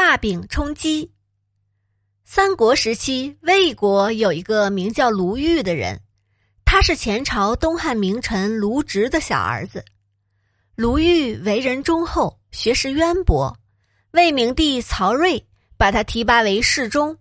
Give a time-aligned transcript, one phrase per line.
[0.00, 1.10] 画饼充饥。
[2.24, 6.00] 三国时期，魏国有一个名叫卢玉的人，
[6.64, 9.84] 他是前朝东汉名臣卢植的小儿子。
[10.76, 13.58] 卢玉为人忠厚，学识渊博，
[14.12, 15.44] 魏明帝曹睿
[15.76, 17.18] 把他提拔为侍中。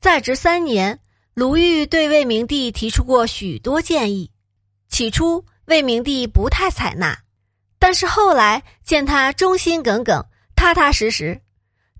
[0.00, 0.98] 在职三年，
[1.34, 4.28] 卢玉对魏明帝提出过许多建议，
[4.88, 7.16] 起初魏明帝不太采纳，
[7.78, 10.20] 但是后来见他忠心耿耿。
[10.56, 11.40] 踏踏实实，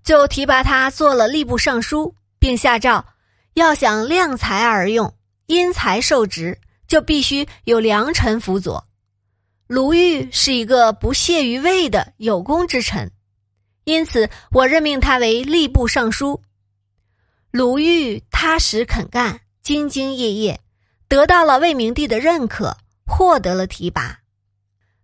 [0.03, 3.05] 就提拔他做了吏部尚书，并下诏：
[3.53, 8.85] 要想量才而用，因才受职，就必须有良臣辅佐。
[9.67, 13.11] 卢玉是一个不屑于位的有功之臣，
[13.85, 16.41] 因此我任命他为吏部尚书。
[17.49, 20.59] 卢玉踏实肯干，兢兢业业，
[21.07, 24.19] 得到了魏明帝的认可，获得了提拔。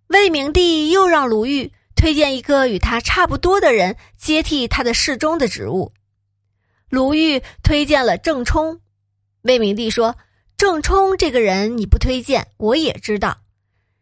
[0.08, 1.72] 魏明帝又让卢玉。
[2.00, 5.92] 推荐一个与他差不多的人接替他的侍中的职务。
[6.90, 8.80] 卢玉推荐了郑冲。
[9.42, 10.16] 魏明帝说
[10.56, 13.40] ：“郑冲这个人你不推荐，我也知道。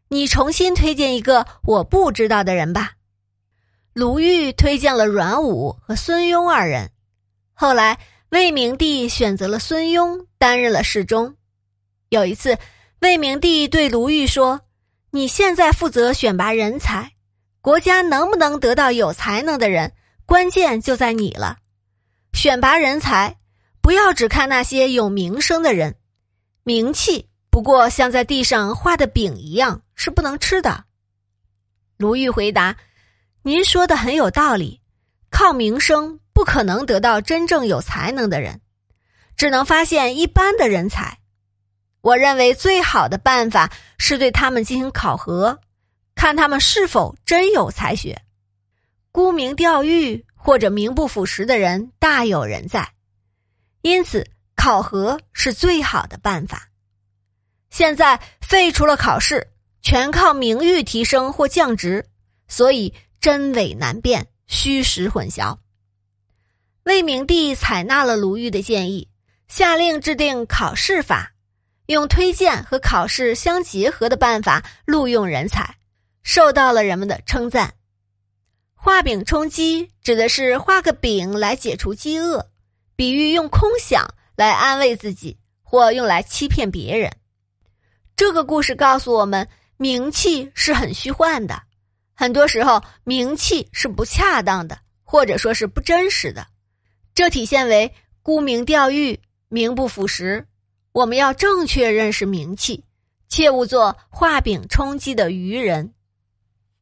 [0.10, 2.94] 你重新推荐一个我不知道的人吧。”
[3.94, 6.92] 卢玉推荐了阮武和孙庸二人。
[7.54, 7.98] 后来，
[8.30, 11.36] 魏明帝选择了孙庸担任了侍中。
[12.10, 12.60] 有一次，
[13.00, 14.62] 魏明帝对卢玉说
[15.10, 17.14] ：“你现在负责选拔人才。”
[17.68, 19.92] 国家能不能得到有才能的人，
[20.26, 21.58] 关键就在你了。
[22.32, 23.36] 选拔人才，
[23.82, 25.98] 不要只看那些有名声的人，
[26.64, 30.86] 名气不过像在地上画的饼一样，是不能吃的。
[31.98, 32.78] 卢玉回答
[33.44, 34.80] ：“您说的很有道理，
[35.30, 38.62] 靠名声不可能得到真正有才能的人，
[39.36, 41.18] 只能发现一般的人才。
[42.00, 45.60] 我认为最好的办法是对他们进行考核。”
[46.18, 48.20] 看他们是否真有才学，
[49.12, 52.92] 沽名钓誉或者名不副实的人大有人在，
[53.82, 56.70] 因此考核是最好的办法。
[57.70, 59.48] 现在废除了考试，
[59.84, 62.04] 全靠名誉提升或降职，
[62.48, 62.92] 所以
[63.22, 65.60] 真伪难辨，虚实混淆。
[66.84, 69.08] 魏明帝采纳了卢玉的建议，
[69.48, 71.34] 下令制定考试法，
[71.86, 75.76] 用推荐和考试相结合的办法录用人才。
[76.28, 77.74] 受到了人们的称赞。
[78.76, 82.52] 画饼充饥指的是画个饼来解除饥饿，
[82.98, 87.10] 比喻用空想来安慰自己，或用来欺骗别人。
[88.18, 91.64] 这个故事告诉我们，名气是很虚幻的，
[92.14, 96.46] 很多时候名气是不恰当的，或者说是不真实的。
[97.16, 100.46] 这体现为沽名钓誉、名不副实。
[100.92, 102.84] 我们要正确认识名气，
[103.30, 105.94] 切勿做画饼充饥的愚人。